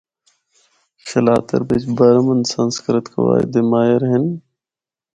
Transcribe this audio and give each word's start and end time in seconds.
شلاتر 1.07 1.61
بچ 1.67 1.83
برھمن 1.97 2.39
سنسکرت 2.51 3.05
قوائد 3.13 3.47
دے 3.53 3.61
ماہر 3.69 4.01
ہن۔ 4.11 4.25